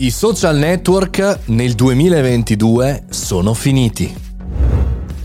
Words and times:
I 0.00 0.12
social 0.12 0.56
network 0.56 1.40
nel 1.46 1.74
2022 1.74 3.06
sono 3.08 3.52
finiti. 3.52 4.14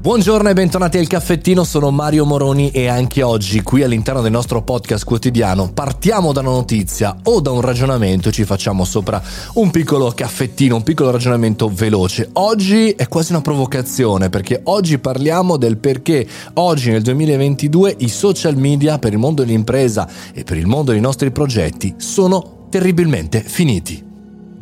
Buongiorno 0.00 0.48
e 0.48 0.54
bentornati 0.54 0.96
al 0.96 1.06
caffettino, 1.06 1.64
sono 1.64 1.90
Mario 1.90 2.24
Moroni 2.24 2.70
e 2.70 2.86
anche 2.86 3.22
oggi 3.22 3.62
qui 3.62 3.82
all'interno 3.82 4.22
del 4.22 4.30
nostro 4.30 4.62
podcast 4.62 5.04
quotidiano 5.04 5.70
partiamo 5.70 6.32
da 6.32 6.40
una 6.40 6.52
notizia 6.52 7.14
o 7.24 7.42
da 7.42 7.50
un 7.50 7.60
ragionamento 7.60 8.30
e 8.30 8.32
ci 8.32 8.46
facciamo 8.46 8.86
sopra 8.86 9.22
un 9.54 9.70
piccolo 9.70 10.10
caffettino, 10.12 10.76
un 10.76 10.82
piccolo 10.82 11.10
ragionamento 11.10 11.68
veloce. 11.68 12.30
Oggi 12.32 12.92
è 12.92 13.06
quasi 13.06 13.32
una 13.32 13.42
provocazione 13.42 14.30
perché 14.30 14.62
oggi 14.64 14.96
parliamo 14.98 15.58
del 15.58 15.76
perché 15.76 16.26
oggi 16.54 16.90
nel 16.90 17.02
2022 17.02 17.96
i 17.98 18.08
social 18.08 18.56
media 18.56 18.98
per 18.98 19.12
il 19.12 19.18
mondo 19.18 19.44
dell'impresa 19.44 20.08
e 20.32 20.42
per 20.42 20.56
il 20.56 20.66
mondo 20.66 20.92
dei 20.92 21.02
nostri 21.02 21.30
progetti 21.30 21.96
sono 21.98 22.68
terribilmente 22.70 23.42
finiti. 23.42 24.12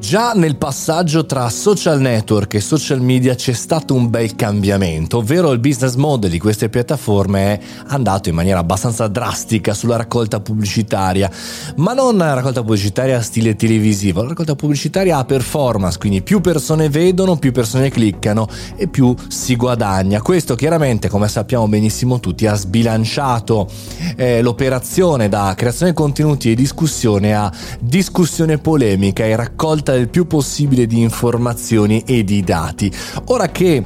Già 0.00 0.32
nel 0.32 0.56
passaggio 0.56 1.26
tra 1.26 1.50
social 1.50 2.00
network 2.00 2.54
e 2.54 2.60
social 2.60 3.02
media 3.02 3.34
c'è 3.34 3.52
stato 3.52 3.92
un 3.92 4.08
bel 4.08 4.34
cambiamento, 4.34 5.18
ovvero 5.18 5.52
il 5.52 5.58
business 5.58 5.94
model 5.94 6.30
di 6.30 6.38
queste 6.38 6.70
piattaforme 6.70 7.40
è 7.52 7.60
andato 7.88 8.30
in 8.30 8.34
maniera 8.34 8.60
abbastanza 8.60 9.08
drastica 9.08 9.74
sulla 9.74 9.96
raccolta 9.96 10.40
pubblicitaria, 10.40 11.30
ma 11.76 11.92
non 11.92 12.16
la 12.16 12.32
raccolta 12.32 12.62
pubblicitaria 12.62 13.20
stile 13.20 13.54
televisivo, 13.56 14.22
la 14.22 14.28
raccolta 14.28 14.56
pubblicitaria 14.56 15.18
a 15.18 15.24
performance, 15.24 15.98
quindi 15.98 16.22
più 16.22 16.40
persone 16.40 16.88
vedono, 16.88 17.36
più 17.36 17.52
persone 17.52 17.90
cliccano 17.90 18.48
e 18.76 18.88
più 18.88 19.14
si 19.28 19.54
guadagna. 19.54 20.22
Questo 20.22 20.54
chiaramente, 20.54 21.08
come 21.08 21.28
sappiamo 21.28 21.68
benissimo 21.68 22.20
tutti, 22.20 22.46
ha 22.46 22.54
sbilanciato 22.54 23.68
eh, 24.16 24.40
l'operazione 24.40 25.28
da 25.28 25.52
creazione 25.54 25.92
di 25.92 25.96
contenuti 25.96 26.50
e 26.50 26.54
discussione 26.54 27.34
a 27.34 27.52
discussione 27.78 28.56
polemica 28.56 29.24
e 29.24 29.36
raccolta 29.36 29.89
raccolta 29.90 29.94
il 29.94 30.08
più 30.08 30.26
possibile 30.26 30.86
di 30.86 31.00
informazioni 31.00 32.02
e 32.06 32.24
di 32.24 32.42
dati. 32.42 32.90
Ora 33.26 33.48
che 33.48 33.82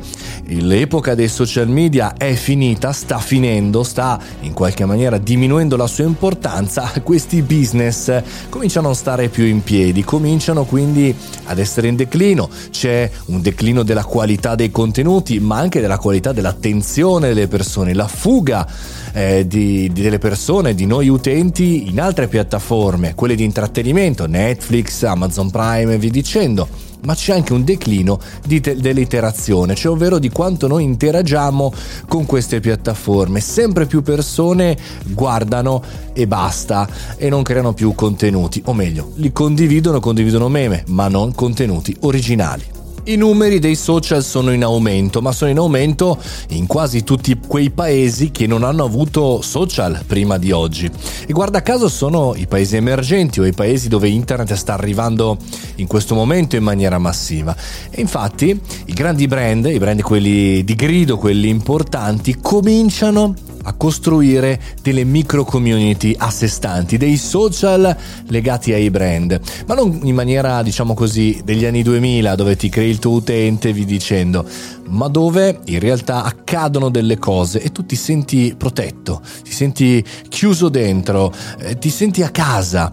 l'epoca 0.46 1.14
dei 1.14 1.28
social 1.28 1.68
media 1.68 2.14
è 2.16 2.34
finita, 2.34 2.92
sta 2.92 3.18
finendo, 3.18 3.82
sta 3.82 4.20
in 4.40 4.52
qualche 4.52 4.84
maniera 4.84 5.18
diminuendo 5.18 5.76
la 5.76 5.86
sua 5.86 6.04
importanza, 6.04 6.92
questi 7.02 7.42
business 7.42 8.22
cominciano 8.48 8.90
a 8.90 8.94
stare 8.94 9.28
più 9.28 9.44
in 9.44 9.62
piedi, 9.62 10.04
cominciano 10.04 10.64
quindi 10.64 11.14
ad 11.44 11.58
essere 11.58 11.88
in 11.88 11.96
declino. 11.96 12.48
C'è 12.70 13.10
un 13.26 13.40
declino 13.40 13.82
della 13.82 14.04
qualità 14.04 14.54
dei 14.54 14.70
contenuti, 14.70 15.40
ma 15.40 15.58
anche 15.58 15.80
della 15.80 15.98
qualità 15.98 16.32
dell'attenzione 16.32 17.28
delle 17.28 17.48
persone, 17.48 17.94
la 17.94 18.08
fuga 18.08 18.66
eh, 19.12 19.46
di, 19.46 19.90
di 19.92 20.02
delle 20.02 20.18
persone, 20.18 20.74
di 20.74 20.86
noi 20.86 21.08
utenti 21.08 21.88
in 21.88 22.00
altre 22.00 22.28
piattaforme, 22.28 23.14
quelle 23.14 23.34
di 23.34 23.44
intrattenimento, 23.44 24.26
Netflix, 24.26 25.02
Amazon 25.04 25.50
Prime 25.50 25.93
e 25.94 25.98
via 25.98 26.10
dicendo 26.10 26.68
ma 27.04 27.14
c'è 27.14 27.34
anche 27.34 27.52
un 27.52 27.64
declino 27.64 28.18
di 28.44 28.60
te- 28.60 28.76
dell'iterazione, 28.76 29.74
cioè 29.74 29.92
ovvero 29.92 30.18
di 30.18 30.30
quanto 30.30 30.66
noi 30.66 30.84
interagiamo 30.84 31.72
con 32.08 32.26
queste 32.26 32.60
piattaforme. 32.60 33.40
Sempre 33.40 33.86
più 33.86 34.02
persone 34.02 34.76
guardano 35.04 35.82
e 36.12 36.26
basta 36.26 36.88
e 37.16 37.28
non 37.28 37.42
creano 37.42 37.74
più 37.74 37.94
contenuti, 37.94 38.62
o 38.66 38.72
meglio, 38.72 39.12
li 39.16 39.32
condividono, 39.32 40.00
condividono 40.00 40.48
meme, 40.48 40.84
ma 40.88 41.08
non 41.08 41.34
contenuti 41.34 41.94
originali. 42.00 42.73
I 43.06 43.16
numeri 43.16 43.58
dei 43.58 43.74
social 43.74 44.24
sono 44.24 44.50
in 44.50 44.64
aumento, 44.64 45.20
ma 45.20 45.30
sono 45.30 45.50
in 45.50 45.58
aumento 45.58 46.18
in 46.48 46.66
quasi 46.66 47.04
tutti 47.04 47.38
quei 47.46 47.68
paesi 47.68 48.30
che 48.30 48.46
non 48.46 48.62
hanno 48.62 48.82
avuto 48.82 49.42
social 49.42 50.02
prima 50.06 50.38
di 50.38 50.52
oggi. 50.52 50.90
E 51.26 51.30
guarda 51.34 51.60
caso 51.60 51.90
sono 51.90 52.34
i 52.34 52.46
paesi 52.46 52.76
emergenti 52.76 53.40
o 53.40 53.44
i 53.44 53.52
paesi 53.52 53.88
dove 53.88 54.08
internet 54.08 54.54
sta 54.54 54.72
arrivando 54.72 55.36
in 55.76 55.86
questo 55.86 56.14
momento 56.14 56.56
in 56.56 56.62
maniera 56.62 56.96
massiva. 56.96 57.54
E 57.90 58.00
infatti 58.00 58.58
i 58.86 58.92
grandi 58.94 59.26
brand, 59.26 59.66
i 59.66 59.78
brand 59.78 60.00
quelli 60.00 60.64
di 60.64 60.74
grido, 60.74 61.18
quelli 61.18 61.50
importanti, 61.50 62.38
cominciano 62.40 63.34
a 63.64 63.72
costruire 63.74 64.60
delle 64.82 65.04
micro 65.04 65.44
community 65.44 66.14
a 66.16 66.30
sé 66.30 66.48
stanti, 66.48 66.96
dei 66.96 67.16
social 67.16 67.96
legati 68.28 68.72
ai 68.72 68.90
brand, 68.90 69.40
ma 69.66 69.74
non 69.74 70.00
in 70.02 70.14
maniera 70.14 70.62
diciamo 70.62 70.94
così 70.94 71.40
degli 71.44 71.64
anni 71.64 71.82
2000 71.82 72.34
dove 72.34 72.56
ti 72.56 72.68
crei 72.68 72.90
il 72.90 72.98
tuo 72.98 73.12
utente 73.12 73.72
vi 73.72 73.84
dicendo, 73.84 74.46
ma 74.88 75.08
dove 75.08 75.60
in 75.66 75.80
realtà 75.80 76.24
accadono 76.24 76.88
delle 76.88 77.18
cose 77.18 77.60
e 77.60 77.72
tu 77.72 77.84
ti 77.84 77.96
senti 77.96 78.54
protetto, 78.56 79.20
ti 79.42 79.52
senti 79.52 80.04
chiuso 80.28 80.68
dentro, 80.68 81.32
eh, 81.58 81.78
ti 81.78 81.90
senti 81.90 82.22
a 82.22 82.30
casa. 82.30 82.90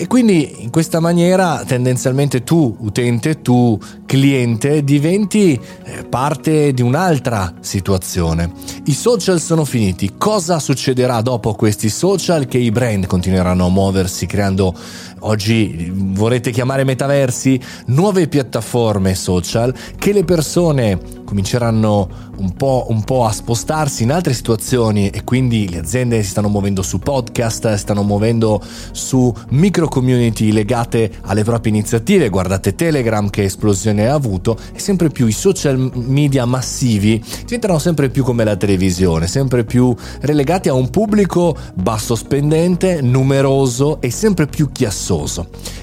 E 0.00 0.06
quindi 0.06 0.62
in 0.62 0.70
questa 0.70 1.00
maniera 1.00 1.64
tendenzialmente 1.66 2.44
tu 2.44 2.76
utente, 2.78 3.42
tu 3.42 3.76
cliente 4.06 4.84
diventi 4.84 5.60
eh, 5.82 6.04
parte 6.04 6.72
di 6.72 6.82
un'altra 6.82 7.54
situazione. 7.58 8.52
I 8.84 8.92
social 8.92 9.40
sono 9.40 9.64
finiti, 9.64 10.14
cosa 10.16 10.60
succederà 10.60 11.20
dopo 11.20 11.52
questi 11.54 11.88
social? 11.88 12.46
Che 12.46 12.58
i 12.58 12.70
brand 12.70 13.06
continueranno 13.06 13.66
a 13.66 13.70
muoversi 13.70 14.26
creando 14.26 14.72
oggi 15.20 15.90
vorrete 15.92 16.50
chiamare 16.50 16.84
metaversi, 16.84 17.60
nuove 17.86 18.28
piattaforme 18.28 19.14
social 19.14 19.74
che 19.96 20.12
le 20.12 20.24
persone 20.24 20.98
cominceranno 21.24 22.26
un 22.38 22.54
po', 22.54 22.86
un 22.88 23.04
po', 23.04 23.26
a 23.26 23.32
spostarsi 23.32 24.04
in 24.04 24.12
altre 24.12 24.32
situazioni 24.32 25.10
e 25.10 25.24
quindi 25.24 25.68
le 25.68 25.78
aziende 25.78 26.22
si 26.22 26.30
stanno 26.30 26.48
muovendo 26.48 26.82
su 26.82 26.98
podcast, 26.98 27.74
stanno 27.74 28.02
muovendo 28.02 28.62
su 28.92 29.32
micro 29.50 29.88
community 29.88 30.52
legate 30.52 31.10
alle 31.22 31.44
proprie 31.44 31.72
iniziative. 31.72 32.28
Guardate 32.28 32.74
Telegram 32.74 33.28
che 33.28 33.44
esplosione 33.44 34.08
ha 34.08 34.14
avuto 34.14 34.56
e 34.72 34.78
sempre 34.78 35.10
più 35.10 35.26
i 35.26 35.32
social 35.32 35.90
media 35.94 36.44
massivi 36.44 37.22
diventano 37.44 37.78
sempre 37.78 38.08
più 38.08 38.24
come 38.24 38.44
la 38.44 38.56
televisione, 38.56 39.26
sempre 39.26 39.64
più 39.64 39.94
relegati 40.20 40.68
a 40.68 40.74
un 40.74 40.88
pubblico 40.90 41.56
basso 41.74 42.14
spendente, 42.14 43.02
numeroso 43.02 44.00
e 44.00 44.10
sempre 44.10 44.46
più 44.46 44.70
chiassoso. 44.72 45.07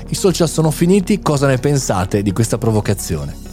I 0.09 0.15
social 0.15 0.47
sono 0.47 0.71
finiti, 0.71 1.21
cosa 1.21 1.47
ne 1.47 1.57
pensate 1.57 2.21
di 2.21 2.31
questa 2.31 2.57
provocazione? 2.57 3.44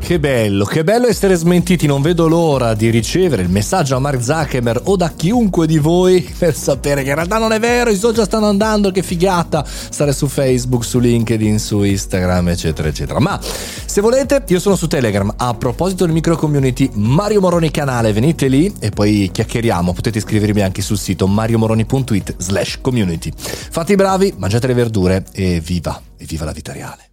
Che 0.00 0.18
bello, 0.18 0.64
che 0.64 0.82
bello 0.82 1.06
essere 1.06 1.36
smentiti, 1.36 1.86
non 1.86 2.02
vedo 2.02 2.26
l'ora 2.26 2.74
di 2.74 2.90
ricevere 2.90 3.42
il 3.42 3.48
messaggio 3.48 3.94
a 3.94 4.00
Mark 4.00 4.20
Zuckerberg 4.20 4.88
o 4.88 4.96
da 4.96 5.12
chiunque 5.14 5.68
di 5.68 5.78
voi 5.78 6.20
per 6.36 6.56
sapere 6.56 7.02
che 7.02 7.10
in 7.10 7.14
realtà 7.14 7.38
non 7.38 7.52
è 7.52 7.60
vero, 7.60 7.90
i 7.90 7.96
social 7.96 8.24
stanno 8.24 8.48
andando, 8.48 8.90
che 8.90 9.04
figata 9.04 9.64
stare 9.64 10.12
su 10.12 10.26
Facebook, 10.26 10.84
su 10.84 10.98
LinkedIn, 10.98 11.60
su 11.60 11.84
Instagram, 11.84 12.48
eccetera, 12.48 12.88
eccetera. 12.88 13.20
Ma 13.20 13.38
se 13.40 14.00
volete, 14.00 14.42
io 14.48 14.58
sono 14.58 14.74
su 14.74 14.88
Telegram. 14.88 15.32
A 15.36 15.54
proposito 15.54 16.04
del 16.06 16.14
micro 16.14 16.36
community, 16.36 16.90
Mario 16.94 17.40
Moroni 17.40 17.70
canale, 17.70 18.12
venite 18.12 18.48
lì 18.48 18.72
e 18.80 18.90
poi 18.90 19.28
chiacchieriamo. 19.30 19.92
Potete 19.92 20.18
iscrivervi 20.18 20.62
anche 20.62 20.82
sul 20.82 20.98
sito 20.98 21.28
mariomoroni.it 21.28 22.34
slash 22.38 22.78
community. 22.80 23.32
Fate 23.36 23.92
i 23.92 23.96
bravi, 23.96 24.34
mangiate 24.36 24.66
le 24.66 24.74
verdure 24.74 25.24
e 25.32 25.60
viva, 25.60 26.00
e 26.16 26.24
viva 26.24 26.44
la 26.44 26.52
vita 26.52 26.72
reale. 26.72 27.09